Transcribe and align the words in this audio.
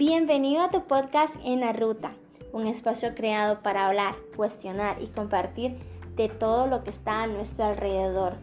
Bienvenido 0.00 0.62
a 0.62 0.70
tu 0.70 0.84
podcast 0.84 1.34
En 1.44 1.60
la 1.60 1.74
Ruta, 1.74 2.12
un 2.54 2.66
espacio 2.66 3.14
creado 3.14 3.60
para 3.60 3.86
hablar, 3.86 4.14
cuestionar 4.34 4.96
y 5.02 5.08
compartir 5.08 5.76
de 6.16 6.30
todo 6.30 6.66
lo 6.66 6.84
que 6.84 6.88
está 6.88 7.22
a 7.22 7.26
nuestro 7.26 7.66
alrededor, 7.66 8.36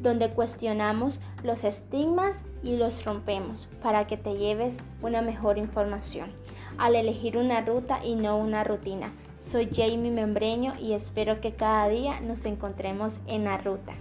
donde 0.00 0.30
cuestionamos 0.30 1.20
los 1.42 1.64
estigmas 1.64 2.40
y 2.62 2.76
los 2.76 3.04
rompemos 3.04 3.68
para 3.82 4.06
que 4.06 4.18
te 4.18 4.36
lleves 4.36 4.78
una 5.02 5.20
mejor 5.20 5.58
información 5.58 6.30
al 6.78 6.94
elegir 6.94 7.36
una 7.36 7.60
ruta 7.60 7.98
y 8.04 8.14
no 8.14 8.36
una 8.36 8.62
rutina. 8.62 9.10
Soy 9.40 9.68
Jamie 9.68 10.12
Membreño 10.12 10.74
y 10.78 10.92
espero 10.92 11.40
que 11.40 11.54
cada 11.56 11.88
día 11.88 12.20
nos 12.20 12.44
encontremos 12.44 13.18
en 13.26 13.46
la 13.46 13.58
ruta. 13.58 13.94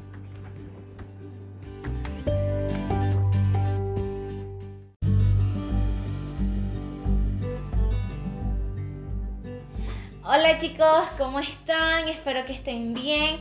Hola 10.31 10.59
chicos, 10.59 11.05
¿cómo 11.17 11.39
están? 11.39 12.07
Espero 12.07 12.45
que 12.45 12.53
estén 12.53 12.93
bien 12.93 13.39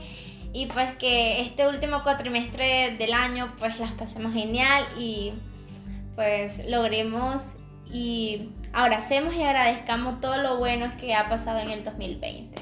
y 0.54 0.64
pues 0.68 0.94
que 0.94 1.42
este 1.42 1.68
último 1.68 2.02
cuatrimestre 2.02 2.96
del 2.96 3.12
año 3.12 3.52
pues 3.58 3.78
las 3.78 3.92
pasemos 3.92 4.32
genial 4.32 4.86
y 4.98 5.34
pues 6.14 6.62
logremos 6.66 7.56
y 7.92 8.48
abracemos 8.72 9.34
y 9.34 9.42
agradezcamos 9.42 10.18
todo 10.22 10.38
lo 10.38 10.56
bueno 10.56 10.90
que 10.98 11.14
ha 11.14 11.28
pasado 11.28 11.58
en 11.58 11.68
el 11.68 11.84
2020. 11.84 12.58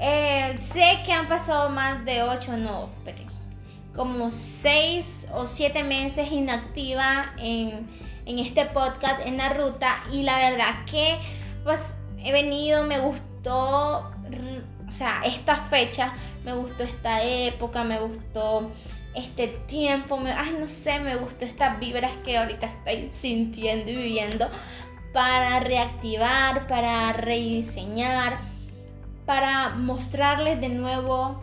Eh, 0.00 0.58
sé 0.74 0.98
que 1.06 1.12
han 1.12 1.28
pasado 1.28 1.70
más 1.70 2.04
de 2.04 2.24
8, 2.24 2.56
no, 2.56 2.90
pero 3.04 3.22
como 3.94 4.32
6 4.32 5.28
o 5.34 5.46
7 5.46 5.84
meses 5.84 6.32
inactiva 6.32 7.32
en, 7.38 7.86
en 8.26 8.40
este 8.40 8.64
podcast 8.64 9.24
en 9.24 9.36
la 9.36 9.50
ruta 9.50 10.02
y 10.12 10.24
la 10.24 10.36
verdad 10.36 10.84
que 10.90 11.16
pues 11.62 11.94
he 12.24 12.32
venido, 12.32 12.82
me 12.82 12.98
gustó 13.46 14.10
o 14.88 14.92
sea, 14.92 15.20
esta 15.24 15.56
fecha, 15.56 16.14
me 16.44 16.54
gustó 16.54 16.84
esta 16.84 17.22
época, 17.22 17.82
me 17.84 17.98
gustó 17.98 18.70
este 19.14 19.48
tiempo, 19.48 20.20
ay, 20.24 20.56
no 20.58 20.66
sé, 20.68 21.00
me 21.00 21.16
gustó 21.16 21.44
estas 21.44 21.78
vibras 21.80 22.12
que 22.24 22.38
ahorita 22.38 22.66
estoy 22.66 23.10
sintiendo 23.12 23.90
y 23.90 23.96
viviendo 23.96 24.46
para 25.12 25.60
reactivar, 25.60 26.68
para 26.68 27.12
rediseñar, 27.14 28.38
para 29.24 29.70
mostrarles 29.70 30.60
de 30.60 30.68
nuevo 30.68 31.42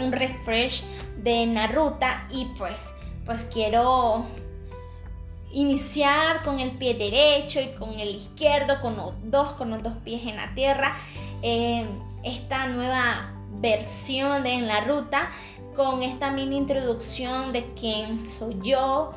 un 0.00 0.10
refresh 0.10 0.82
de 1.22 1.46
Naruta 1.46 2.26
y 2.30 2.46
pues, 2.58 2.92
pues 3.24 3.44
quiero 3.44 4.26
iniciar 5.52 6.42
con 6.42 6.58
el 6.58 6.72
pie 6.72 6.94
derecho 6.94 7.60
y 7.60 7.68
con 7.78 8.00
el 8.00 8.16
izquierdo, 8.16 8.80
con 8.80 8.96
los 8.96 9.12
dos, 9.24 9.52
con 9.52 9.70
los 9.70 9.82
dos 9.82 9.94
pies 10.04 10.22
en 10.26 10.36
la 10.36 10.52
tierra 10.54 10.96
eh, 11.46 11.86
esta 12.22 12.66
nueva 12.68 13.34
versión 13.60 14.44
de 14.44 14.54
En 14.54 14.66
la 14.66 14.80
Ruta 14.80 15.30
con 15.76 16.02
esta 16.02 16.30
mini 16.30 16.56
introducción 16.56 17.52
de 17.52 17.66
quién 17.74 18.26
soy 18.26 18.56
yo 18.62 19.12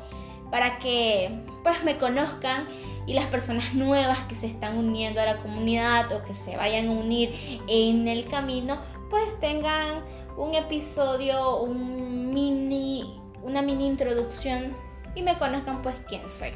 para 0.50 0.78
que 0.78 1.42
pues 1.64 1.82
me 1.84 1.96
conozcan 1.96 2.68
y 3.06 3.14
las 3.14 3.26
personas 3.26 3.72
nuevas 3.74 4.20
que 4.28 4.34
se 4.34 4.46
están 4.46 4.76
uniendo 4.76 5.22
a 5.22 5.24
la 5.24 5.38
comunidad 5.38 6.12
o 6.12 6.22
que 6.24 6.34
se 6.34 6.54
vayan 6.56 6.88
a 6.88 6.92
unir 6.92 7.34
en 7.66 8.06
el 8.06 8.26
camino 8.26 8.78
pues 9.08 9.40
tengan 9.40 10.04
un 10.36 10.54
episodio, 10.54 11.60
un 11.60 12.34
mini, 12.34 13.18
una 13.42 13.62
mini 13.62 13.86
introducción 13.86 14.76
y 15.14 15.22
me 15.22 15.38
conozcan 15.38 15.80
pues 15.80 15.94
quién 16.06 16.28
soy. 16.28 16.52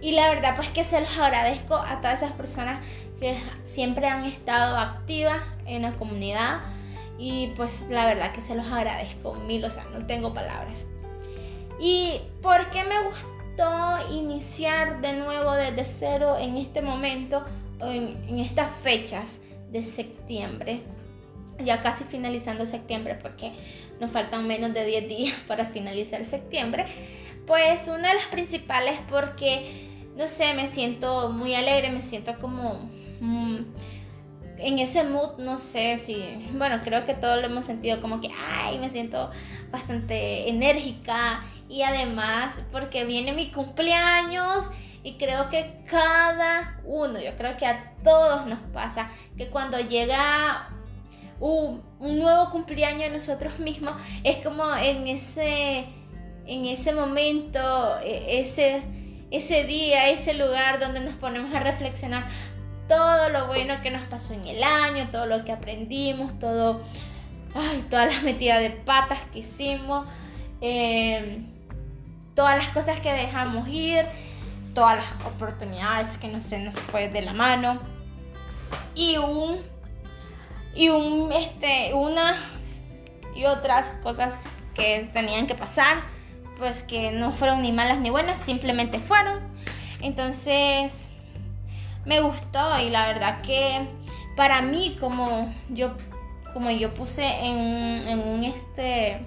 Y 0.00 0.12
la 0.12 0.28
verdad 0.28 0.54
pues 0.56 0.70
que 0.70 0.84
se 0.84 1.00
los 1.00 1.16
agradezco 1.18 1.74
a 1.74 2.00
todas 2.00 2.22
esas 2.22 2.32
personas 2.32 2.84
que 3.18 3.38
siempre 3.62 4.06
han 4.06 4.24
estado 4.24 4.76
activas 4.76 5.40
en 5.66 5.82
la 5.82 5.92
comunidad 5.92 6.60
y 7.18 7.48
pues 7.56 7.86
la 7.88 8.06
verdad 8.06 8.32
que 8.32 8.40
se 8.40 8.54
los 8.54 8.66
agradezco 8.66 9.34
mil, 9.34 9.64
o 9.64 9.70
sea, 9.70 9.84
no 9.92 10.06
tengo 10.06 10.34
palabras. 10.34 10.84
¿Y 11.80 12.20
por 12.42 12.70
qué 12.70 12.84
me 12.84 12.98
gustó 13.02 14.12
iniciar 14.12 15.00
de 15.00 15.14
nuevo 15.14 15.52
desde 15.52 15.84
cero 15.86 16.36
en 16.38 16.56
este 16.56 16.82
momento, 16.82 17.44
en, 17.80 18.24
en 18.28 18.38
estas 18.38 18.70
fechas 18.82 19.40
de 19.70 19.84
septiembre? 19.84 20.82
Ya 21.64 21.80
casi 21.82 22.04
finalizando 22.04 22.66
septiembre 22.66 23.16
porque 23.20 23.52
nos 24.00 24.10
faltan 24.10 24.46
menos 24.46 24.74
de 24.74 24.84
10 24.84 25.08
días 25.08 25.36
para 25.46 25.66
finalizar 25.66 26.24
septiembre. 26.24 26.86
Pues 27.46 27.88
una 27.88 28.08
de 28.08 28.14
las 28.14 28.26
principales 28.26 28.98
porque, 29.10 29.93
no 30.16 30.28
sé, 30.28 30.54
me 30.54 30.68
siento 30.68 31.30
muy 31.30 31.54
alegre, 31.54 31.90
me 31.90 32.00
siento 32.00 32.38
como 32.38 32.90
Mm, 33.20 33.58
en 34.58 34.78
ese 34.78 35.04
mood, 35.04 35.38
no 35.38 35.58
sé 35.58 35.96
si, 35.98 36.48
bueno, 36.52 36.80
creo 36.84 37.04
que 37.04 37.14
todos 37.14 37.40
lo 37.40 37.46
hemos 37.46 37.64
sentido 37.64 38.00
como 38.00 38.20
que, 38.20 38.28
ay, 38.50 38.78
me 38.78 38.88
siento 38.90 39.30
bastante 39.70 40.48
enérgica 40.48 41.42
y 41.68 41.82
además 41.82 42.62
porque 42.70 43.04
viene 43.04 43.32
mi 43.32 43.50
cumpleaños 43.50 44.70
y 45.02 45.14
creo 45.14 45.48
que 45.48 45.82
cada 45.86 46.80
uno, 46.84 47.18
yo 47.20 47.36
creo 47.36 47.56
que 47.56 47.66
a 47.66 47.94
todos 48.02 48.46
nos 48.46 48.60
pasa 48.72 49.10
que 49.36 49.48
cuando 49.48 49.78
llega 49.80 50.70
un, 51.40 51.82
un 51.98 52.18
nuevo 52.18 52.50
cumpleaños 52.50 53.04
de 53.04 53.10
nosotros 53.10 53.58
mismos, 53.58 53.94
es 54.22 54.38
como 54.38 54.64
en 54.76 55.08
ese, 55.08 55.86
en 56.46 56.66
ese 56.66 56.92
momento, 56.92 57.60
e, 58.02 58.40
ese, 58.40 58.82
ese 59.36 59.64
día, 59.64 60.10
ese 60.10 60.34
lugar 60.34 60.78
donde 60.78 61.00
nos 61.00 61.14
ponemos 61.14 61.54
a 61.54 61.60
reflexionar, 61.60 62.24
todo 62.88 63.30
lo 63.30 63.46
bueno 63.46 63.74
que 63.82 63.90
nos 63.90 64.02
pasó 64.04 64.32
en 64.34 64.46
el 64.46 64.62
año, 64.62 65.08
todo 65.10 65.26
lo 65.26 65.44
que 65.44 65.52
aprendimos, 65.52 66.38
todo, 66.38 66.82
ay, 67.54 67.84
todas 67.90 68.14
las 68.14 68.22
metidas 68.22 68.60
de 68.60 68.70
patas 68.70 69.18
que 69.32 69.40
hicimos, 69.40 70.06
em, 70.60 71.46
todas 72.34 72.58
las 72.58 72.68
cosas 72.70 73.00
que 73.00 73.12
dejamos 73.12 73.66
ir, 73.68 74.04
todas 74.74 74.96
las 74.96 75.26
oportunidades 75.26 76.18
que 76.18 76.28
no 76.28 76.40
se 76.40 76.58
nos 76.58 76.78
fue 76.78 77.08
de 77.08 77.22
la 77.22 77.32
mano 77.32 77.80
y 78.94 79.16
un 79.16 79.58
y 80.74 80.88
un 80.88 81.30
este 81.32 81.92
unas 81.94 82.82
y 83.36 83.44
otras 83.44 83.94
cosas 84.02 84.36
que 84.74 85.08
tenían 85.12 85.46
que 85.46 85.54
pasar, 85.54 86.02
pues 86.58 86.82
que 86.82 87.12
no 87.12 87.32
fueron 87.32 87.62
ni 87.62 87.72
malas 87.72 87.98
ni 87.98 88.10
buenas, 88.10 88.38
simplemente 88.38 89.00
fueron. 89.00 89.40
Entonces, 90.00 91.10
me 92.04 92.20
gustó 92.20 92.80
y 92.80 92.90
la 92.90 93.06
verdad 93.06 93.40
que 93.40 93.88
para 94.36 94.62
mí 94.62 94.96
como 94.98 95.52
yo 95.70 95.96
como 96.52 96.70
yo 96.70 96.94
puse 96.94 97.24
en, 97.24 98.18
un 98.20 98.44
este 98.44 99.26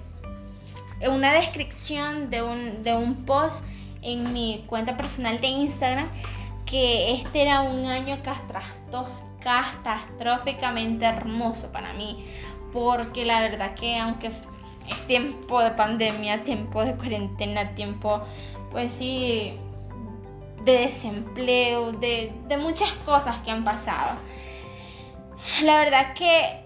en 1.00 1.12
una 1.12 1.32
descripción 1.32 2.30
de 2.30 2.42
un, 2.42 2.82
de 2.82 2.94
un 2.94 3.26
post 3.26 3.64
en 4.02 4.32
mi 4.32 4.64
cuenta 4.66 4.96
personal 4.96 5.40
de 5.40 5.48
Instagram 5.48 6.08
que 6.64 7.12
este 7.14 7.42
era 7.42 7.60
un 7.60 7.84
año 7.86 8.16
catastróficamente 9.42 11.04
hermoso 11.04 11.70
para 11.72 11.92
mí 11.92 12.24
porque 12.72 13.24
la 13.24 13.40
verdad 13.40 13.74
que 13.74 13.98
aunque 13.98 14.30
es 14.88 15.06
tiempo 15.06 15.62
de 15.62 15.70
pandemia, 15.72 16.44
tiempo 16.44 16.84
de 16.84 16.94
cuarentena, 16.94 17.74
tiempo 17.74 18.22
pues 18.70 18.92
sí 18.92 19.58
de 20.64 20.72
desempleo, 20.72 21.92
de, 21.92 22.32
muchas 22.60 22.90
cosas 23.04 23.38
que 23.42 23.50
han 23.50 23.64
pasado. 23.64 24.18
La 25.62 25.78
verdad 25.78 26.12
que 26.14 26.64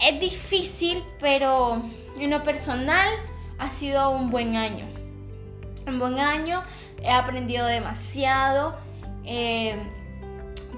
es 0.00 0.20
difícil, 0.20 1.04
pero 1.20 1.82
en 2.18 2.30
lo 2.30 2.42
personal 2.42 3.08
ha 3.58 3.70
sido 3.70 4.10
un 4.10 4.30
buen 4.30 4.56
año. 4.56 4.86
Un 5.86 5.98
buen 5.98 6.18
año, 6.18 6.62
he 7.02 7.10
aprendido 7.10 7.66
demasiado. 7.66 8.76
Eh, 9.24 9.76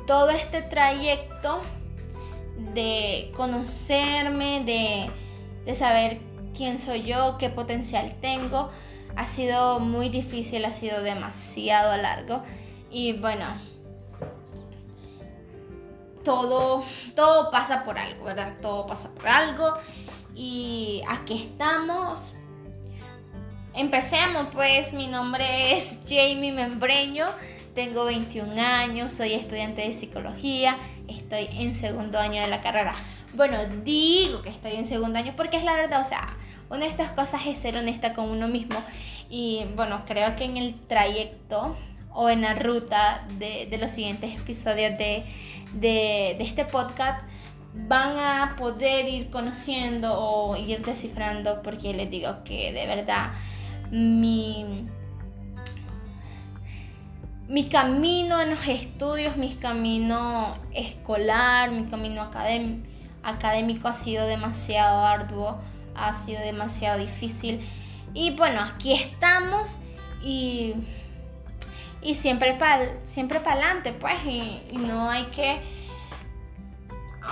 todo 0.07 0.31
este 0.31 0.63
trayecto 0.63 1.63
de 2.75 3.31
conocerme, 3.35 4.63
de, 4.65 5.11
de 5.65 5.75
saber 5.75 6.21
quién 6.57 6.79
soy 6.79 7.03
yo, 7.03 7.37
qué 7.39 7.51
potencial 7.51 8.17
tengo, 8.21 8.71
ha 9.17 9.27
sido 9.27 9.81
muy 9.81 10.09
difícil, 10.09 10.65
ha 10.65 10.73
sido 10.73 11.03
demasiado 11.03 11.97
largo. 11.97 12.43
Y 12.91 13.13
bueno, 13.15 13.47
todo, 16.25 16.85
todo 17.15 17.51
pasa 17.51 17.85
por 17.85 17.99
algo, 17.99 18.25
¿verdad? 18.25 18.55
Todo 18.61 18.87
pasa 18.87 19.11
por 19.15 19.29
algo. 19.29 19.75
Y 20.35 21.03
aquí 21.09 21.35
estamos. 21.35 22.35
Empecemos, 23.75 24.49
pues 24.53 24.93
mi 24.93 25.07
nombre 25.07 25.73
es 25.73 25.97
Jamie 26.05 26.53
Membreño, 26.53 27.27
tengo 27.73 28.05
21 28.05 28.61
años, 28.61 29.13
soy 29.13 29.35
estudiante 29.35 29.83
de 29.83 29.93
psicología, 29.93 30.77
estoy 31.07 31.49
en 31.53 31.77
segundo 31.77 32.19
año 32.19 32.43
de 32.43 32.49
la 32.49 32.61
carrera. 32.63 32.95
Bueno, 33.35 33.59
digo 33.85 34.43
que 34.43 34.49
estoy 34.49 34.73
en 34.73 34.87
segundo 34.87 35.19
año 35.19 35.35
porque 35.37 35.57
es 35.57 35.65
la 35.65 35.75
verdad, 35.75 36.03
o 36.03 36.09
sea, 36.09 36.37
una 36.69 36.81
de 36.81 36.89
estas 36.89 37.13
cosas 37.13 37.47
es 37.47 37.59
ser 37.59 37.77
honesta 37.77 38.13
con 38.13 38.29
uno 38.29 38.49
mismo. 38.49 38.83
Y 39.29 39.67
bueno, 39.77 40.03
creo 40.05 40.35
que 40.35 40.45
en 40.45 40.57
el 40.57 40.75
trayecto 40.75 41.77
o 42.13 42.29
en 42.29 42.43
la 42.43 42.55
ruta 42.55 43.27
de, 43.39 43.69
los 43.81 43.93
siguientes 43.93 44.35
episodios 44.35 44.99
de, 44.99 45.25
de, 45.75 46.43
este 46.43 46.65
podcast 46.65 47.25
van 47.73 48.19
a 48.19 48.57
poder 48.57 49.09
ir 49.09 49.31
conociendo 49.31 50.13
o 50.13 50.57
ir 50.57 50.85
descifrando 50.85 51.63
porque 51.63 51.95
les 51.95 52.11
digo 52.11 52.43
que 52.43 52.73
de 52.73 52.85
verdad 52.89 53.31
mi, 53.93 54.89
mi 57.47 57.69
camino 57.69 58.41
en 58.41 58.51
los 58.51 58.67
estudios, 58.67 59.37
mi 59.37 59.55
camino 59.55 60.59
escolar, 60.75 61.71
mi 61.71 61.85
camino 61.85 62.23
académico 62.23 62.90
ha 63.23 63.93
sido 63.93 64.27
demasiado 64.27 65.05
arduo, 65.05 65.61
ha 65.95 66.13
sido 66.15 66.41
demasiado 66.43 66.99
difícil. 66.99 67.61
Y 68.15 68.37
bueno, 68.37 68.61
aquí 68.61 68.93
estamos 68.93 69.79
y, 70.23 70.75
y 72.03 72.15
siempre 72.15 72.55
para 72.55 73.05
siempre 73.05 73.39
adelante, 73.39 73.93
pues, 73.93 74.17
y 74.25 74.79
no 74.79 75.11
hay 75.11 75.25
que 75.27 75.61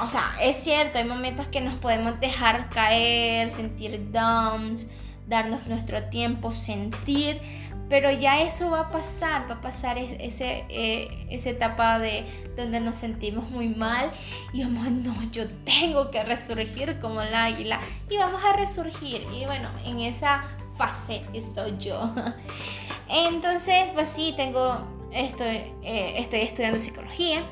o 0.03 0.09
sea, 0.09 0.37
es 0.41 0.57
cierto, 0.57 0.99
hay 0.99 1.05
momentos 1.05 1.47
que 1.49 1.61
nos 1.61 1.75
podemos 1.75 2.21
dejar 2.21 2.69
caer, 2.69 3.51
sentir 3.51 4.11
downs, 4.13 4.87
darnos 5.29 5.67
nuestro 5.67 6.03
tiempo, 6.05 6.53
sentir, 6.53 7.41
pero 7.89 8.11
ya 8.11 8.43
eso 8.43 8.71
va 8.71 8.81
a 8.81 8.91
pasar, 8.91 9.49
va 9.49 9.55
a 9.55 9.61
pasar 9.61 9.99
ese, 9.99 10.65
eh, 10.69 11.27
esa 11.31 11.51
etapa 11.51 11.99
de 11.99 12.25
donde 12.57 12.81
nos 12.81 12.97
sentimos 12.97 13.51
muy 13.51 13.69
mal 13.69 14.11
y 14.53 14.63
vamos, 14.63 14.91
no, 14.91 15.15
yo 15.31 15.49
tengo 15.65 16.11
que 16.11 16.23
resurgir 16.23 16.99
como 16.99 17.23
el 17.23 17.35
águila 17.35 17.81
y 18.11 18.19
vamos 18.19 18.43
a 18.45 18.53
resurgir. 18.55 19.27
Y 19.35 19.47
bueno, 19.47 19.71
en 19.85 20.01
esa 20.01 20.45
fase 20.77 21.23
estoy 21.33 21.77
yo. 21.79 22.15
Entonces, 23.09 23.87
pues 23.95 24.09
sí, 24.09 24.35
tengo, 24.37 25.09
estoy, 25.13 25.63
eh, 25.83 26.15
estoy 26.17 26.41
estudiando 26.41 26.79
psicología 26.79 27.43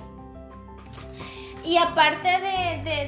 y 1.67 1.79
aparte 1.79 2.29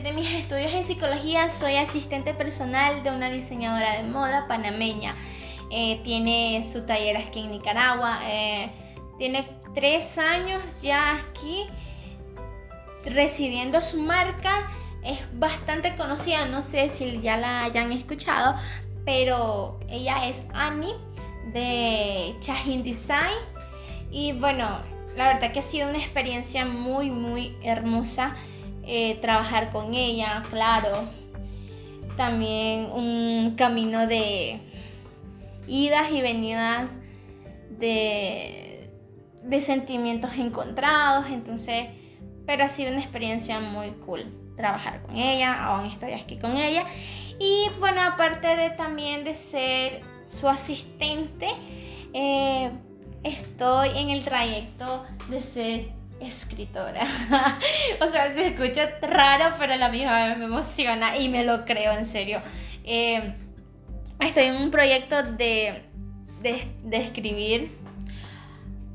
de, 0.03 0.13
mis 0.13 0.33
estudios 0.33 0.73
en 0.73 0.83
psicología, 0.83 1.49
soy 1.49 1.77
asistente 1.77 2.35
personal 2.35 3.05
de 3.05 3.11
una 3.13 3.31
diseñadora 3.31 3.93
de 3.93 4.03
moda 4.03 4.49
panameña. 4.49 5.15
Eh, 5.71 6.01
tiene 6.03 6.67
su 6.69 6.85
taller 6.85 7.17
aquí 7.19 7.39
en 7.39 7.53
Nicaragua. 7.53 8.19
Eh, 8.27 8.69
tiene 9.17 9.49
tres 9.75 10.19
años 10.19 10.83
ya 10.83 11.15
aquí 11.15 11.67
residiendo 13.05 13.81
su 13.81 14.03
marca. 14.03 14.69
Es 15.05 15.21
bastante 15.39 15.95
conocida, 15.95 16.47
no 16.47 16.63
sé 16.63 16.91
si 16.91 17.21
ya 17.21 17.37
la 17.37 17.63
hayan 17.63 17.93
escuchado, 17.93 18.57
pero 19.05 19.79
ella 19.89 20.27
es 20.29 20.43
Annie 20.53 20.97
de 21.53 22.35
Chahin 22.41 22.83
Design. 22.83 23.39
Y 24.11 24.33
bueno, 24.33 24.98
la 25.19 25.27
verdad 25.27 25.51
que 25.51 25.59
ha 25.59 25.63
sido 25.63 25.89
una 25.89 25.99
experiencia 25.99 26.65
muy, 26.65 27.11
muy 27.11 27.57
hermosa 27.63 28.37
eh, 28.85 29.17
trabajar 29.17 29.71
con 29.71 29.93
ella, 29.93 30.45
claro. 30.49 31.09
También 32.17 32.89
un 32.93 33.55
camino 33.57 34.07
de 34.07 34.61
idas 35.67 36.13
y 36.13 36.23
venidas 36.23 36.99
de, 37.81 38.91
de 39.43 39.61
sentimientos 39.61 40.35
encontrados, 40.39 41.27
entonces, 41.33 41.89
pero 42.47 42.63
ha 42.65 42.69
sido 42.69 42.93
una 42.93 43.01
experiencia 43.01 43.59
muy 43.59 43.91
cool 44.07 44.33
trabajar 44.57 45.03
con 45.03 45.17
ella, 45.17 45.65
aún 45.65 45.87
estoy 45.87 46.13
aquí 46.13 46.39
con 46.39 46.57
ella. 46.57 46.87
Y 47.41 47.67
bueno, 47.81 48.03
aparte 48.03 48.55
de 48.57 48.71
también 48.71 49.25
de 49.25 49.35
ser 49.35 50.01
su 50.29 50.49
asistente, 50.49 51.49
eh, 52.15 52.71
estoy 53.29 53.91
en 53.97 54.11
el 54.11 54.25
trayecto 54.25 55.05
de 55.29 55.43
ser 55.43 55.93
escritora. 56.21 57.03
o 58.01 58.07
sea, 58.07 58.33
se 58.33 58.49
escucha 58.49 58.91
raro, 59.03 59.55
pero 59.59 59.75
a 59.75 59.77
la 59.77 59.89
misma 59.89 60.29
vez 60.29 60.39
me 60.39 60.47
emociona 60.47 61.17
y 61.17 61.29
me 61.29 61.45
lo 61.45 61.65
creo 61.65 61.93
en 61.93 62.05
serio. 62.05 62.41
Eh, 62.85 63.35
estoy 64.21 64.45
en 64.45 64.57
un 64.57 64.71
proyecto 64.71 65.23
de, 65.23 65.85
de, 66.43 66.97
escribir 66.97 67.77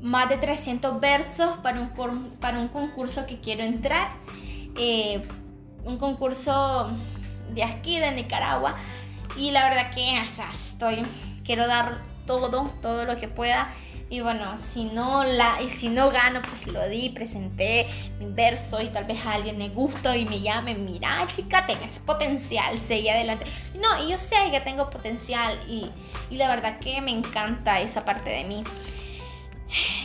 más 0.00 0.28
de 0.28 0.36
300 0.36 1.00
versos 1.00 1.58
para 1.62 1.80
un, 1.80 2.36
para 2.40 2.58
un 2.58 2.68
concurso 2.68 3.26
que 3.26 3.40
quiero 3.40 3.64
entrar. 3.64 4.08
Eh, 4.76 5.26
un 5.84 5.98
concurso 5.98 6.90
de 7.54 7.62
aquí, 7.62 7.98
de 7.98 8.10
Nicaragua. 8.12 8.74
Y 9.36 9.50
la 9.50 9.68
verdad 9.68 9.90
que 9.90 10.18
o 10.20 10.54
estoy, 10.54 11.02
quiero 11.44 11.66
dar 11.66 12.13
todo, 12.26 12.70
todo 12.80 13.04
lo 13.04 13.16
que 13.16 13.28
pueda. 13.28 13.72
Y 14.10 14.20
bueno, 14.20 14.56
si 14.58 14.84
no, 14.84 15.24
la, 15.24 15.60
y 15.62 15.68
si 15.68 15.88
no 15.88 16.10
gano, 16.10 16.42
pues 16.42 16.66
lo 16.66 16.86
di, 16.88 17.10
presenté 17.10 17.86
mi 18.20 18.26
verso 18.26 18.80
y 18.80 18.88
tal 18.88 19.06
vez 19.06 19.24
a 19.24 19.32
alguien 19.32 19.58
le 19.58 19.70
gusta 19.70 20.16
y 20.16 20.26
me 20.26 20.40
llame, 20.40 20.74
mira 20.74 21.26
chica, 21.32 21.66
tienes 21.66 21.98
potencial, 22.00 22.78
seguí 22.78 23.08
adelante. 23.08 23.46
No, 23.74 24.04
y 24.04 24.10
yo 24.10 24.18
sé 24.18 24.36
que 24.52 24.60
tengo 24.60 24.90
potencial 24.90 25.58
y, 25.68 25.90
y 26.30 26.36
la 26.36 26.48
verdad 26.48 26.78
que 26.78 27.00
me 27.00 27.10
encanta 27.10 27.80
esa 27.80 28.04
parte 28.04 28.30
de 28.30 28.44
mí. 28.44 28.62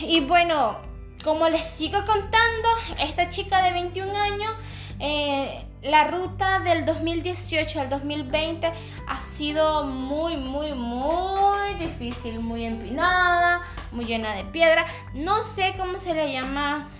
Y 0.02 0.20
bueno, 0.20 0.78
como 1.22 1.48
les 1.48 1.66
sigo 1.66 1.98
contando, 2.06 2.68
esta 3.00 3.28
chica 3.28 3.62
de 3.62 3.72
21 3.72 4.16
años 4.16 4.52
eh, 5.00 5.64
la 5.82 6.04
ruta 6.04 6.60
del 6.60 6.84
2018 6.84 7.80
al 7.80 7.88
2020 7.88 8.70
ha 9.06 9.20
sido 9.20 9.86
muy, 9.86 10.36
muy, 10.36 10.74
muy 10.74 11.74
difícil, 11.78 12.40
muy 12.40 12.64
empinada, 12.64 13.62
muy 13.92 14.04
llena 14.04 14.34
de 14.34 14.44
piedra. 14.44 14.84
No 15.14 15.42
sé 15.42 15.74
cómo 15.78 15.98
se 15.98 16.14
le 16.14 16.30
llama 16.30 16.90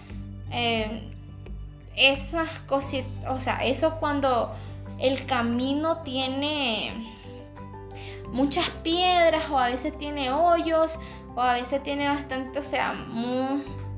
eh, 0.50 1.12
esas 1.94 2.48
cositas, 2.66 3.10
o 3.28 3.38
sea, 3.38 3.56
eso 3.64 3.96
cuando 4.00 4.54
el 4.98 5.26
camino 5.26 5.98
tiene 5.98 7.06
muchas 8.32 8.70
piedras 8.82 9.50
o 9.50 9.58
a 9.58 9.68
veces 9.68 9.96
tiene 9.98 10.32
hoyos 10.32 10.98
o 11.36 11.42
a 11.42 11.54
veces 11.54 11.82
tiene 11.82 12.08
bastante, 12.08 12.60
o 12.60 12.62
sea, 12.62 12.94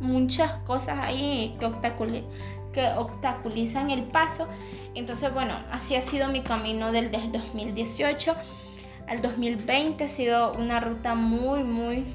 muchas 0.00 0.58
cosas 0.58 0.98
ahí 0.98 1.56
que 1.60 1.66
obstaculizan 1.66 2.26
que 2.72 2.86
obstaculizan 2.96 3.90
el 3.90 4.04
paso. 4.04 4.48
Entonces, 4.94 5.32
bueno, 5.32 5.54
así 5.70 5.94
ha 5.94 6.02
sido 6.02 6.28
mi 6.28 6.42
camino 6.42 6.92
del, 6.92 7.10
2018 7.10 8.34
al 9.06 9.22
2020. 9.22 10.04
Ha 10.04 10.08
sido 10.08 10.54
una 10.54 10.80
ruta 10.80 11.14
muy, 11.14 11.62
muy, 11.62 12.06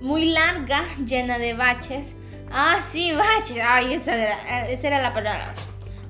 muy 0.00 0.26
larga, 0.26 0.84
llena 1.04 1.38
de 1.38 1.54
baches. 1.54 2.16
Ah, 2.50 2.78
sí, 2.88 3.12
baches. 3.12 3.62
Ay, 3.66 3.94
esa 3.94 4.14
era, 4.14 4.68
esa 4.68 4.86
era 4.88 5.02
la 5.02 5.12
palabra. 5.12 5.54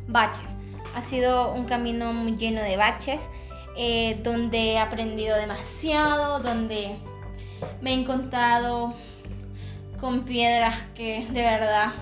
Baches. 0.06 0.54
Ha 0.94 1.02
sido 1.02 1.52
un 1.52 1.66
camino 1.66 2.12
muy 2.12 2.36
lleno 2.36 2.62
de 2.62 2.76
baches, 2.76 3.28
eh, 3.76 4.18
donde 4.22 4.72
he 4.72 4.78
aprendido 4.78 5.36
demasiado, 5.36 6.40
donde 6.40 6.96
me 7.82 7.90
he 7.90 7.94
encontrado 7.94 8.94
con 10.00 10.24
piedras 10.24 10.74
que 10.94 11.26
de 11.30 11.42
verdad 11.42 11.92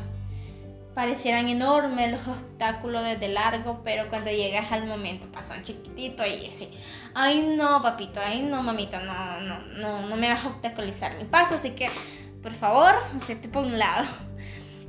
parecieran 0.95 1.49
enormes 1.49 2.13
los 2.13 2.29
obstáculos 2.29 3.03
desde 3.03 3.29
largo, 3.29 3.83
pero 3.85 4.09
cuando 4.09 4.31
llegas 4.31 4.71
al 4.71 4.87
momento 4.87 5.27
pasan 5.33 5.63
chiquitito 5.63 6.25
y 6.25 6.47
así, 6.47 6.71
ay 7.15 7.55
no 7.57 7.83
papito, 7.83 8.21
ay 8.25 8.43
no 8.43 8.63
mamita, 8.63 9.01
no, 9.01 9.41
no, 9.41 9.59
no, 9.61 10.07
no 10.07 10.17
me 10.17 10.29
vas 10.29 10.45
a 10.45 10.49
obstaculizar 10.49 11.17
mi 11.17 11.25
paso, 11.25 11.57
así 11.57 11.71
que 11.71 11.91
por 12.45 12.53
favor, 12.53 12.95
hacerte 13.17 13.49
por 13.49 13.65
un 13.65 13.79
lado. 13.79 14.07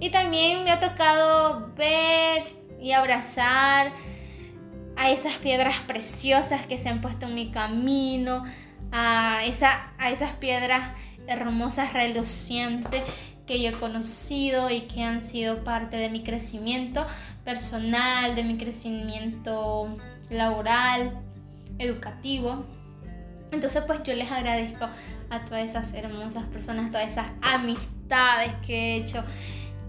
Y 0.02 0.10
también 0.10 0.66
me 0.66 0.72
ha 0.72 0.80
tocado 0.82 1.72
ver 1.78 2.44
y 2.82 2.92
abrazar 2.92 3.94
a 4.98 5.10
esas 5.10 5.38
piedras 5.38 5.80
preciosas 5.88 6.68
que 6.68 6.78
se 6.78 6.90
han 6.90 7.00
puesto 7.00 7.28
en 7.28 7.36
mi 7.36 7.52
camino, 7.52 8.44
a, 8.92 9.46
esa, 9.46 9.94
a 9.98 10.12
esas 10.12 10.34
piedras 10.34 10.92
hermosas, 11.28 11.94
relucientes 11.94 13.02
que 13.46 13.62
yo 13.62 13.70
he 13.70 13.74
conocido 13.74 14.70
y 14.70 14.82
que 14.82 15.04
han 15.04 15.24
sido 15.24 15.64
parte 15.64 15.98
de 15.98 16.10
mi 16.10 16.24
crecimiento 16.24 17.06
personal, 17.44 18.36
de 18.36 18.44
mi 18.44 18.58
crecimiento 18.58 19.98
laboral, 20.30 21.20
educativo. 21.78 22.66
Entonces 23.52 23.84
pues 23.86 24.02
yo 24.04 24.16
les 24.16 24.32
agradezco 24.32 24.88
a 25.30 25.46
todas 25.46 25.70
esas 25.70 25.94
hermosas 25.94 26.46
personas, 26.46 26.92
todas 26.92 27.08
esas 27.08 27.28
amistades 27.42 28.52
que 28.66 28.74
he 28.74 28.96
hecho, 28.98 29.24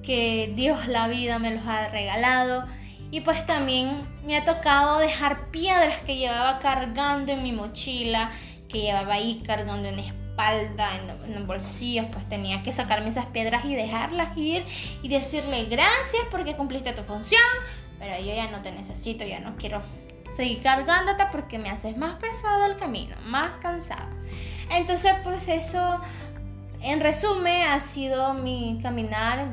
que 0.02 0.52
Dios 0.54 0.86
la 0.88 1.08
vida 1.08 1.38
me 1.38 1.54
los 1.54 1.66
ha 1.66 1.88
regalado. 1.88 2.66
Y 3.10 3.20
pues 3.20 3.46
también 3.46 4.02
me 4.26 4.36
ha 4.36 4.44
tocado 4.44 4.98
dejar 4.98 5.50
piedras 5.50 6.00
que 6.00 6.16
llevaba 6.16 6.58
cargando 6.58 7.32
en 7.32 7.42
mi 7.42 7.52
mochila, 7.52 8.32
que 8.68 8.80
llevaba 8.80 9.14
ahí 9.14 9.42
cargando 9.46 9.88
en 9.88 10.25
en, 10.38 11.35
los 11.35 11.47
bolsillos, 11.47 12.07
pues 12.12 12.28
tenía 12.28 12.62
que 12.62 12.73
sacarme 12.73 13.09
esas 13.09 13.26
piedras 13.26 13.64
y 13.64 13.75
dejarlas 13.75 14.37
ir 14.37 14.64
y 15.02 15.09
decirle 15.09 15.64
gracias 15.64 16.23
porque 16.31 16.57
cumpliste 16.57 16.93
tu 16.93 17.02
función, 17.02 17.40
pero 17.99 18.19
yo 18.19 18.35
ya 18.35 18.50
no 18.50 18.61
te 18.61 18.73
necesito, 18.73 19.25
ya 19.25 19.40
no 19.40 19.57
quiero 19.57 19.83
seguir 20.37 20.61
cargándote 20.61 21.25
porque 21.33 21.59
me 21.59 21.71
haces 21.71 21.97
más 21.97 22.21
pesado 22.21 22.66
el 22.66 22.76
camino, 22.76 23.16
más 23.25 23.52
cansado. 23.61 24.09
Entonces, 24.71 25.14
pues 25.25 25.49
eso 25.49 26.00
en 26.83 27.00
resumen, 27.00 27.62
ha 27.69 27.81
sido 27.81 28.35
mi 28.35 28.78
caminar 28.83 29.49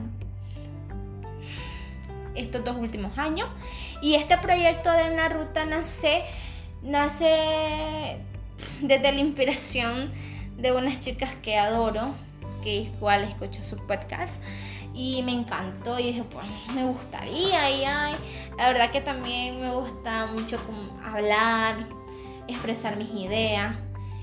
estos 2.36 2.64
dos 2.64 2.76
últimos 2.78 3.18
años. 3.18 3.48
Y 4.02 4.16
este 4.16 4.38
proyecto 4.38 4.92
de 4.92 5.16
la 5.16 5.30
ruta 5.30 5.66
nace, 5.66 6.24
nace 6.82 8.20
desde 8.82 9.12
la 9.12 9.20
inspiración 9.20 10.12
de 10.64 10.72
unas 10.72 10.98
chicas 11.00 11.36
que 11.44 11.58
adoro, 11.58 12.16
que 12.64 12.78
igual 12.78 13.24
escucho 13.24 13.62
su 13.62 13.76
podcast. 13.86 14.42
Y 14.96 15.22
me 15.24 15.34
encantó 15.34 16.00
y 16.00 16.04
dije, 16.04 16.24
pues 16.24 16.48
me 16.74 16.86
gustaría. 16.86 17.70
Y 17.70 17.84
ay, 17.84 18.16
la 18.58 18.70
verdad 18.70 18.90
que 18.90 19.02
también 19.02 19.60
me 19.60 19.74
gusta 19.74 20.28
mucho 20.28 20.58
hablar, 21.04 21.76
expresar 22.48 22.96
mis 22.96 23.12
ideas 23.12 23.76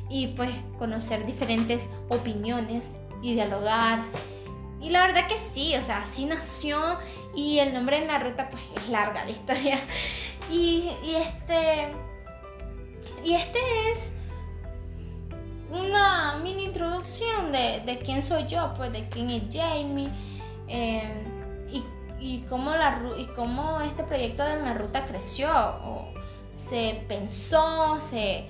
y 0.08 0.28
pues 0.28 0.50
conocer 0.78 1.26
diferentes 1.26 1.88
opiniones 2.08 2.98
y 3.20 3.34
dialogar. 3.34 4.00
Y 4.80 4.88
la 4.88 5.02
verdad 5.02 5.28
que 5.28 5.36
sí, 5.36 5.76
o 5.76 5.82
sea, 5.82 5.98
así 5.98 6.24
nació 6.24 6.80
y 7.36 7.58
el 7.58 7.74
nombre 7.74 7.98
en 7.98 8.06
la 8.06 8.18
ruta 8.18 8.48
pues 8.48 8.62
es 8.76 8.88
larga 8.88 9.24
la 9.24 9.30
historia. 9.30 9.78
Y, 10.50 10.90
este... 11.06 11.92
Y 13.24 13.34
este 13.34 13.60
es 13.92 14.14
una 15.70 16.38
mini 16.42 16.64
introducción 16.64 17.52
de, 17.52 18.00
quién 18.04 18.22
soy 18.22 18.46
yo, 18.46 18.72
pues 18.76 18.92
de 18.92 19.08
quién 19.08 19.30
es 19.30 19.42
Jamie 19.50 20.08
eh, 20.68 21.02
y, 21.70 21.84
y, 22.18 22.40
cómo 22.48 22.72
la, 22.72 23.00
y 23.16 23.26
cómo 23.26 23.80
este 23.80 24.04
proyecto 24.04 24.44
de 24.44 24.60
la 24.60 24.74
ruta 24.74 25.04
creció, 25.04 25.50
o 25.84 26.12
se 26.54 27.04
pensó, 27.08 28.00
se, 28.00 28.44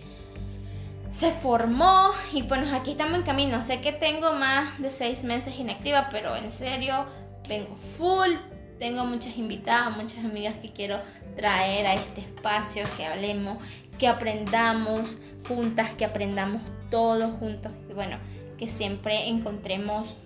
se 1.11 1.31
formó 1.33 2.11
y 2.33 2.43
bueno, 2.43 2.75
aquí 2.75 2.93
estamos 2.93 3.19
en 3.19 3.25
camino. 3.25 3.61
Sé 3.63 3.81
que 3.81 3.93
tengo 3.93 4.33
más 4.33 4.79
de 4.79 4.91
seis 4.91 5.25
meses 5.25 5.59
inactiva, 5.59 6.09
pero 6.11 6.37
en 6.37 6.51
serio, 6.51 7.07
vengo 7.49 7.77
full. 7.77 8.31
Tengo 8.79 9.05
muchas 9.05 9.37
invitadas, 9.37 9.95
muchas 9.95 10.25
amigas 10.25 10.55
que 10.59 10.73
quiero 10.73 10.99
traer 11.37 11.87
a 11.87 11.95
este 11.95 12.23
espacio, 12.23 12.85
que 12.97 13.05
hablemos, 13.05 13.59
que 14.01 14.09
aprendamos 14.09 15.19
juntas, 15.47 15.91
que 15.91 16.07
aprendamos 16.07 16.63
todos 16.91 17.31
juntos. 17.39 17.71
Y 17.89 17.93
bueno, 17.93 18.17
que 18.59 18.67
siempre 18.67 19.29
encontremos 19.29 20.17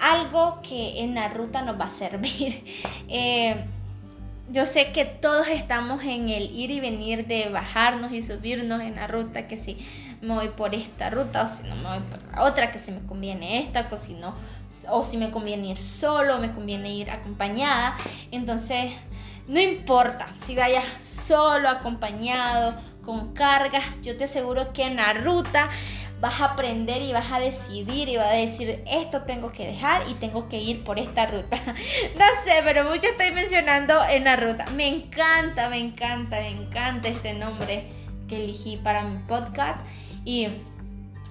algo 0.00 0.60
que 0.62 1.00
en 1.00 1.14
la 1.14 1.28
ruta 1.28 1.62
nos 1.62 1.78
va 1.78 1.84
a 1.84 1.90
servir. 1.90 2.64
Eh, 3.14 3.56
yo 4.50 4.64
sé 4.64 4.90
que 4.92 5.04
todos 5.04 5.48
estamos 5.48 6.02
en 6.02 6.30
el 6.30 6.50
ir 6.50 6.70
y 6.70 6.80
venir 6.80 7.26
de 7.26 7.50
bajarnos 7.50 8.10
y 8.12 8.22
subirnos 8.22 8.80
en 8.80 8.96
la 8.96 9.06
ruta, 9.06 9.46
que 9.46 9.58
si 9.58 9.76
me 10.22 10.34
voy 10.34 10.48
por 10.48 10.74
esta 10.74 11.10
ruta 11.10 11.44
o 11.44 11.48
si 11.48 11.62
no 11.64 11.76
me 11.76 11.88
voy 11.88 12.00
por 12.00 12.32
la 12.32 12.42
otra, 12.42 12.72
que 12.72 12.78
si 12.78 12.90
me 12.90 13.00
conviene 13.00 13.60
esta, 13.60 13.86
o 13.90 13.96
si 13.98 14.14
no, 14.14 14.34
o 14.88 15.02
si 15.02 15.18
me 15.18 15.30
conviene 15.30 15.68
ir 15.68 15.76
solo, 15.76 16.36
o 16.36 16.40
me 16.40 16.52
conviene 16.52 16.94
ir 16.94 17.10
acompañada. 17.10 17.96
Entonces, 18.30 18.92
no 19.46 19.60
importa 19.60 20.26
si 20.34 20.54
vayas 20.54 20.84
solo, 21.02 21.68
acompañado, 21.68 22.74
con 23.02 23.34
cargas, 23.34 23.84
yo 24.02 24.16
te 24.16 24.24
aseguro 24.24 24.72
que 24.72 24.84
en 24.84 24.96
la 24.96 25.12
ruta 25.12 25.70
vas 26.20 26.40
a 26.40 26.52
aprender 26.52 27.02
y 27.02 27.12
vas 27.12 27.32
a 27.32 27.40
decidir 27.40 28.08
y 28.08 28.16
vas 28.16 28.28
a 28.28 28.34
decir, 28.34 28.80
esto 28.86 29.22
tengo 29.22 29.50
que 29.50 29.66
dejar 29.66 30.08
y 30.08 30.14
tengo 30.14 30.48
que 30.48 30.60
ir 30.60 30.84
por 30.84 31.00
esta 31.00 31.26
ruta. 31.26 31.56
no 31.66 32.24
sé, 32.44 32.60
pero 32.62 32.84
mucho 32.84 33.08
estoy 33.08 33.32
mencionando 33.32 34.04
en 34.08 34.22
la 34.22 34.36
ruta. 34.36 34.66
Me 34.76 34.86
encanta, 34.86 35.68
me 35.68 35.78
encanta, 35.78 36.36
me 36.36 36.50
encanta 36.50 37.08
este 37.08 37.34
nombre 37.34 37.88
que 38.28 38.36
elegí 38.36 38.76
para 38.76 39.02
mi 39.02 39.18
podcast. 39.24 39.84
Y 40.24 40.46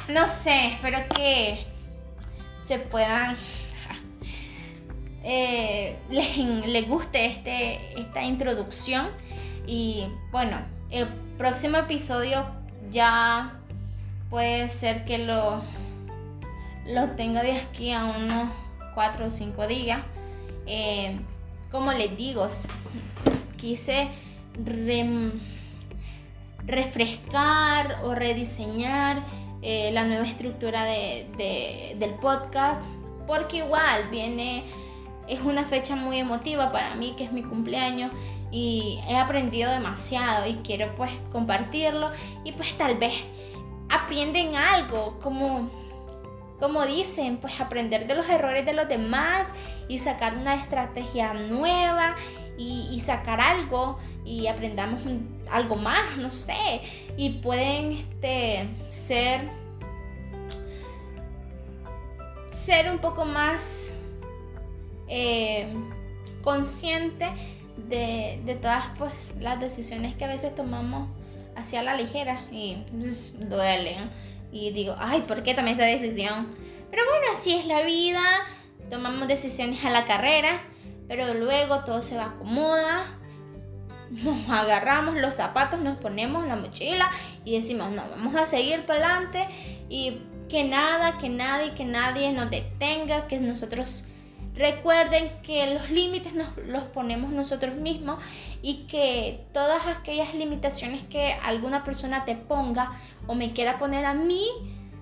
no 0.09 0.27
sé, 0.27 0.67
espero 0.67 0.99
que 1.15 1.65
se 2.65 2.77
puedan... 2.77 3.37
Eh, 5.23 5.97
les, 6.09 6.87
guste 6.87 7.25
este, 7.25 7.99
esta 7.99 8.23
introducción. 8.23 9.07
Y 9.67 10.05
bueno, 10.31 10.57
el 10.89 11.07
próximo 11.37 11.77
episodio 11.77 12.45
ya 12.89 13.59
puede 14.29 14.69
ser 14.69 15.05
que 15.05 15.19
lo, 15.19 15.61
lo 16.87 17.09
tenga 17.11 17.43
de 17.43 17.53
aquí 17.53 17.91
a 17.91 18.05
unos 18.05 18.49
4 18.95 19.27
o 19.27 19.31
5 19.31 19.67
días. 19.67 20.01
Eh, 20.65 21.19
como 21.69 21.91
les 21.91 22.15
digo, 22.17 22.47
quise 23.57 24.09
refrescar 26.65 27.99
o 28.03 28.13
rediseñar 28.13 29.23
eh, 29.61 29.91
la 29.93 30.03
nueva 30.05 30.25
estructura 30.25 30.83
del 30.83 32.13
podcast 32.19 32.81
porque 33.27 33.57
igual 33.57 34.09
viene 34.09 34.65
es 35.27 35.41
una 35.41 35.63
fecha 35.63 35.95
muy 35.95 36.19
emotiva 36.19 36.71
para 36.71 36.95
mí 36.95 37.13
que 37.17 37.23
es 37.23 37.31
mi 37.31 37.43
cumpleaños 37.43 38.11
y 38.51 38.99
he 39.07 39.17
aprendido 39.17 39.71
demasiado 39.71 40.47
y 40.47 40.55
quiero 40.55 40.93
pues 40.95 41.11
compartirlo. 41.31 42.11
Y 42.43 42.51
pues 42.51 42.77
tal 42.77 42.97
vez 42.97 43.13
aprenden 43.89 44.55
algo, 44.55 45.19
como, 45.19 45.69
como 46.59 46.85
dicen, 46.85 47.37
pues 47.37 47.59
aprender 47.59 48.07
de 48.07 48.15
los 48.15 48.29
errores 48.29 48.65
de 48.65 48.73
los 48.73 48.87
demás 48.87 49.49
y 49.87 49.99
sacar 49.99 50.35
una 50.35 50.55
estrategia 50.55 51.33
nueva 51.33 52.15
y, 52.57 53.01
sacar 53.01 53.41
algo 53.41 53.97
y 54.23 54.45
aprendamos 54.45 55.01
algo 55.49 55.75
más, 55.77 56.17
no 56.17 56.29
sé, 56.29 56.81
y 57.17 57.29
pueden 57.41 57.93
este, 57.93 58.69
ser, 58.87 59.49
ser 62.51 62.91
un 62.91 62.99
poco 62.99 63.25
más 63.25 63.93
eh, 65.11 65.67
consciente 66.41 67.27
de, 67.89 68.41
de 68.45 68.55
todas 68.55 68.85
pues, 68.97 69.35
las 69.39 69.59
decisiones 69.59 70.15
que 70.15 70.23
a 70.23 70.27
veces 70.27 70.55
tomamos 70.55 71.09
hacia 71.55 71.83
la 71.83 71.95
ligera 71.95 72.45
y 72.49 72.85
duele. 73.39 73.97
Y 74.51 74.71
digo, 74.71 74.95
ay, 74.97 75.21
¿por 75.21 75.43
qué 75.43 75.53
tomé 75.53 75.71
esa 75.71 75.83
decisión? 75.83 76.47
Pero 76.89 77.03
bueno, 77.05 77.25
así 77.37 77.53
es 77.53 77.65
la 77.65 77.81
vida. 77.81 78.21
Tomamos 78.89 79.27
decisiones 79.27 79.83
a 79.85 79.89
la 79.89 80.05
carrera, 80.05 80.61
pero 81.07 81.33
luego 81.33 81.83
todo 81.83 82.01
se 82.01 82.15
va 82.15 82.25
acomoda. 82.25 83.17
Nos 84.09 84.49
agarramos 84.49 85.15
los 85.15 85.35
zapatos, 85.35 85.79
nos 85.79 85.97
ponemos 85.97 86.45
la 86.45 86.57
mochila 86.57 87.09
y 87.45 87.57
decimos, 87.57 87.91
no, 87.91 88.03
vamos 88.09 88.35
a 88.35 88.45
seguir 88.45 88.85
para 88.85 89.05
adelante 89.05 89.47
y 89.87 90.21
que 90.49 90.65
nada, 90.65 91.17
que 91.17 91.29
nadie, 91.29 91.73
que 91.73 91.85
nadie 91.85 92.33
nos 92.33 92.49
detenga, 92.49 93.27
que 93.27 93.39
nosotros 93.39 94.03
Recuerden 94.53 95.31
que 95.43 95.73
los 95.73 95.89
límites 95.89 96.33
nos 96.33 96.55
los 96.57 96.83
ponemos 96.83 97.31
nosotros 97.31 97.75
mismos 97.75 98.21
y 98.61 98.85
que 98.87 99.45
todas 99.53 99.87
aquellas 99.87 100.35
limitaciones 100.35 101.03
que 101.05 101.33
alguna 101.43 101.83
persona 101.83 102.25
te 102.25 102.35
ponga 102.35 102.91
o 103.27 103.33
me 103.33 103.53
quiera 103.53 103.79
poner 103.79 104.05
a 104.05 104.13
mí, 104.13 104.45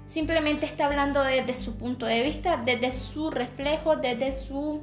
simplemente 0.05 0.65
está 0.65 0.85
hablando 0.85 1.23
desde 1.23 1.53
su 1.53 1.77
punto 1.77 2.05
de 2.05 2.21
vista, 2.21 2.57
desde 2.57 2.93
su 2.93 3.31
reflejo, 3.31 3.95
desde 3.95 4.33
sus 4.33 4.79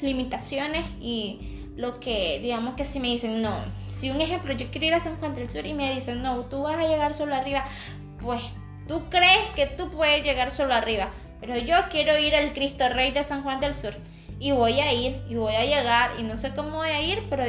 limitaciones 0.00 0.84
y 1.00 1.60
lo 1.76 1.98
que, 1.98 2.38
digamos 2.40 2.74
que 2.74 2.84
si 2.84 3.00
me 3.00 3.08
dicen, 3.08 3.42
no, 3.42 3.64
si 3.88 4.10
un 4.10 4.20
ejemplo, 4.20 4.52
yo 4.52 4.70
quiero 4.70 4.86
ir 4.86 4.94
a 4.94 5.00
San 5.00 5.16
Juan 5.16 5.34
del 5.34 5.50
Sur 5.50 5.66
y 5.66 5.74
me 5.74 5.94
dicen, 5.94 6.22
no, 6.22 6.44
tú 6.46 6.62
vas 6.62 6.78
a 6.78 6.86
llegar 6.86 7.14
solo 7.14 7.34
arriba, 7.34 7.64
pues 8.20 8.40
tú 8.86 9.08
crees 9.08 9.48
que 9.56 9.66
tú 9.66 9.90
puedes 9.90 10.22
llegar 10.22 10.50
solo 10.50 10.74
arriba, 10.74 11.10
pero 11.40 11.56
yo 11.56 11.76
quiero 11.90 12.18
ir 12.18 12.34
al 12.34 12.52
Cristo 12.52 12.88
Rey 12.88 13.10
de 13.10 13.24
San 13.24 13.42
Juan 13.42 13.60
del 13.60 13.74
Sur. 13.74 13.96
Y 14.38 14.52
voy 14.52 14.80
a 14.80 14.92
ir, 14.92 15.20
y 15.28 15.34
voy 15.34 15.54
a 15.54 15.64
llegar, 15.64 16.12
y 16.18 16.22
no 16.22 16.36
sé 16.36 16.54
cómo 16.54 16.76
voy 16.76 16.88
a 16.88 17.02
ir, 17.02 17.26
pero 17.28 17.44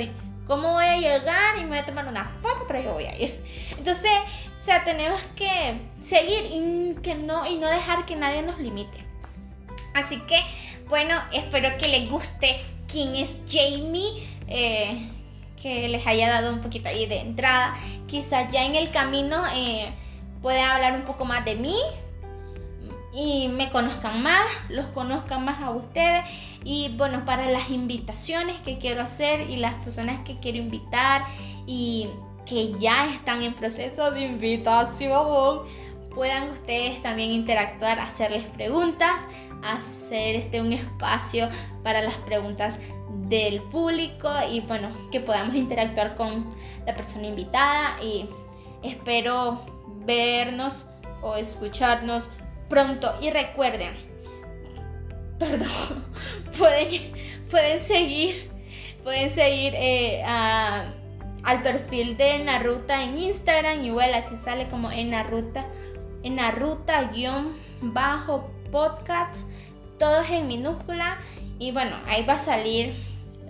cómo 0.46 0.72
voy 0.74 0.86
a 0.86 0.98
llegar 0.98 1.58
y 1.58 1.62
me 1.62 1.70
voy 1.70 1.78
a 1.78 1.86
tomar 1.86 2.08
una 2.08 2.26
foto, 2.42 2.66
pero 2.68 2.82
yo 2.82 2.94
voy 2.94 3.06
a 3.06 3.18
ir. 3.18 3.42
Entonces, 3.78 4.12
o 4.58 4.62
sea, 4.62 4.84
tenemos 4.84 5.22
que 5.36 5.80
seguir 6.02 6.46
y, 6.52 6.96
que 7.02 7.16
no, 7.16 7.50
y 7.50 7.56
no 7.56 7.70
dejar 7.70 8.06
que 8.06 8.16
nadie 8.16 8.42
nos 8.42 8.60
limite. 8.60 9.06
Así 9.94 10.20
que, 10.22 10.40
bueno, 10.90 11.16
espero 11.32 11.78
que 11.78 11.88
les 11.88 12.10
guste 12.10 12.62
quién 12.88 13.16
es 13.16 13.38
Jamie. 13.50 14.28
Eh, 14.48 15.10
que 15.62 15.88
les 15.88 16.06
haya 16.08 16.30
dado 16.30 16.52
un 16.52 16.62
poquito 16.62 16.90
ahí 16.90 17.06
de 17.06 17.20
entrada. 17.20 17.76
Quizás 18.08 18.52
ya 18.52 18.66
en 18.66 18.76
el 18.76 18.90
camino 18.92 19.44
eh, 19.56 19.90
pueda 20.42 20.74
hablar 20.76 20.94
un 20.94 21.04
poco 21.04 21.26
más 21.26 21.46
de 21.46 21.56
mí, 21.56 21.76
y 23.14 23.50
me 23.50 23.70
conozcan 23.70 24.24
más, 24.24 24.46
los 24.70 24.86
conozcan 24.88 25.44
más 25.44 25.62
a 25.62 25.72
ustedes. 25.72 26.24
Y 26.64 26.96
bueno, 26.98 27.26
para 27.26 27.50
las 27.50 27.70
invitaciones 27.70 28.60
que 28.62 28.78
quiero 28.78 29.02
hacer 29.02 29.50
y 29.50 29.58
las 29.58 29.74
personas 29.76 30.22
que 30.22 30.40
quiero 30.40 30.58
invitar 30.58 31.24
y 31.66 32.08
que 32.46 32.74
ya 32.80 33.12
están 33.12 33.44
en 33.44 33.54
proceso 33.54 34.12
de 34.12 34.22
invitación, 34.22 35.62
puedan 36.14 36.50
ustedes 36.50 37.02
también 37.02 37.32
interactuar, 37.32 38.00
hacerles 38.00 38.46
preguntas, 38.46 39.22
hacer 39.64 40.36
este 40.36 40.62
un 40.62 40.74
espacio 40.74 41.48
para 41.84 42.02
las 42.02 42.16
preguntas 42.16 42.80
del 43.28 43.62
público 43.62 44.30
y 44.50 44.62
bueno, 44.62 44.92
que 45.12 45.20
podamos 45.20 45.56
interactuar 45.56 46.16
con 46.16 46.54
la 46.86 46.96
persona 46.96 47.28
invitada. 47.28 47.98
Y 48.02 48.28
espero 48.84 49.66
vernos 50.06 50.88
o 51.22 51.36
escucharnos 51.36 52.30
pronto. 52.72 53.14
Y 53.22 53.30
recuerden, 53.30 53.94
perdón, 55.38 56.06
pueden, 56.58 57.12
pueden 57.52 57.80
seguir, 57.80 58.50
pueden 59.04 59.30
seguir 59.30 59.74
eh, 59.76 60.24
al 60.24 61.62
perfil 61.62 62.18
de 62.18 62.40
Naruta 62.40 63.04
en 63.04 63.18
Instagram. 63.18 63.84
Igual 63.84 64.14
así 64.14 64.36
sale 64.38 64.68
como 64.70 64.90
en 64.90 65.12
Naruta, 65.12 65.66
en 66.24 66.38
Naruta 66.38 67.04
guion 67.12 67.56
bajo 67.82 68.50
podcast, 68.72 69.48
todos 70.00 70.30
en 70.30 70.48
minúscula. 70.48 71.20
Y 71.60 71.72
bueno, 71.74 71.98
ahí 72.08 72.26
va 72.26 72.34
a 72.34 72.40
salir 72.40 72.96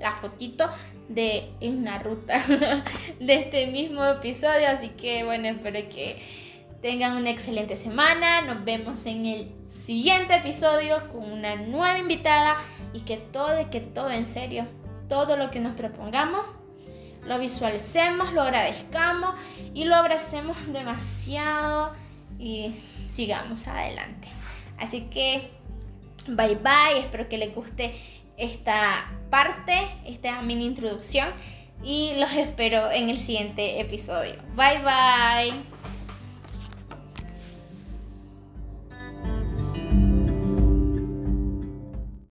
la 0.01 0.13
fotito 0.13 0.69
de 1.07 1.49
una 1.61 1.99
ruta 1.99 2.41
de 3.19 3.33
este 3.33 3.67
mismo 3.67 4.03
episodio. 4.03 4.67
Así 4.67 4.89
que 4.89 5.23
bueno, 5.23 5.47
espero 5.47 5.87
que 5.89 6.40
tengan 6.81 7.15
una 7.15 7.29
excelente 7.29 7.77
semana. 7.77 8.41
Nos 8.41 8.63
vemos 8.65 9.05
en 9.05 9.25
el 9.25 9.51
siguiente 9.85 10.35
episodio 10.35 11.07
con 11.09 11.31
una 11.31 11.55
nueva 11.55 11.97
invitada 11.97 12.57
y 12.93 13.01
que 13.01 13.17
todo, 13.17 13.69
que 13.69 13.79
todo 13.79 14.09
en 14.09 14.25
serio, 14.25 14.65
todo 15.07 15.37
lo 15.37 15.51
que 15.51 15.59
nos 15.59 15.73
propongamos, 15.73 16.41
lo 17.25 17.37
visualicemos, 17.39 18.33
lo 18.33 18.41
agradezcamos 18.41 19.35
y 19.73 19.85
lo 19.85 19.95
abracemos 19.95 20.57
demasiado 20.73 21.93
y 22.39 22.73
sigamos 23.05 23.67
adelante. 23.67 24.27
Así 24.79 25.01
que 25.01 25.51
bye 26.27 26.55
bye, 26.55 26.99
espero 26.99 27.29
que 27.29 27.37
les 27.37 27.53
guste 27.53 27.93
esta 28.37 29.11
parte, 29.29 29.73
esta 30.05 30.41
mini 30.41 30.65
introducción 30.65 31.29
y 31.83 32.13
los 32.17 32.31
espero 32.33 32.91
en 32.91 33.09
el 33.09 33.19
siguiente 33.19 33.79
episodio. 33.79 34.35
Bye 34.55 34.79
bye. 34.79 35.90